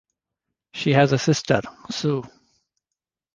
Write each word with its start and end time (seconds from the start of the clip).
She 0.73 0.93
has 0.93 1.11
a 1.11 1.19
sister, 1.19 1.61
Sue. 1.91 2.23